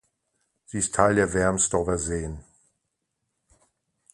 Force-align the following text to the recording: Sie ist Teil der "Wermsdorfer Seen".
Sie 0.65 0.79
ist 0.79 0.95
Teil 0.95 1.13
der 1.13 1.31
"Wermsdorfer 1.31 1.99
Seen". 1.99 2.43